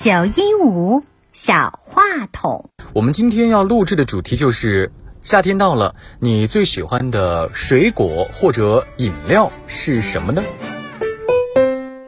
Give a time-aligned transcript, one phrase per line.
[0.00, 2.00] 九一五小话
[2.32, 2.70] 筒。
[2.94, 10.42] 我们今天要录制的主题就是夏天到了，你最喜欢的水果或者饮料是什么呢？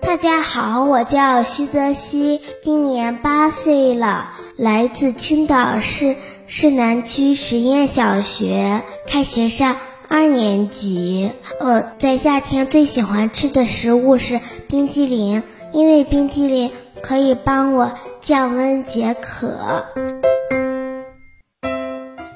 [0.01, 6.17] 大家好，我叫徐泽熙，今年八岁了，来自青岛市
[6.47, 9.77] 市南区实验小学，开学上
[10.13, 11.31] 二年级。
[11.59, 16.71] 我在夏天最喜欢吃的食物是冰激凌，因为冰激凌
[17.03, 17.91] 可以帮我
[18.21, 19.87] 降温解渴。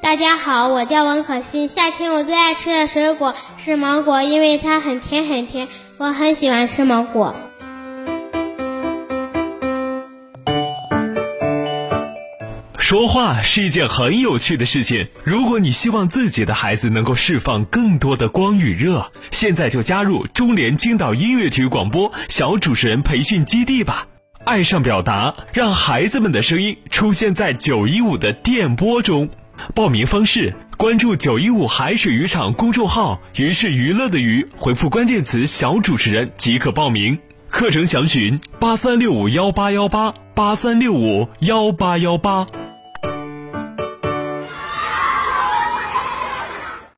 [0.01, 1.69] 大家好，我叫王可欣。
[1.69, 5.69] 夏天我最爱吃的水果是芒果，因为它很甜很甜，
[5.99, 7.35] 我很喜欢吃芒果。
[12.87, 15.09] 说话是一件很有趣的事情。
[15.24, 24.07] 如果你希望自己的孩子能够释放更多的光与热，现在就加入中联青岛音乐体育广播小主持人培训基地吧。
[24.45, 29.29] 爱上表达，让孩子们的声音出现在九一五的电波中。
[29.75, 37.19] 报名方式：关注九一五海水渔场公众号“鱼是娱乐的鱼”，回复关键词“小主持人”即可报名。
[37.49, 42.47] 课程详询八三六五幺八幺八八三六五幺八幺八。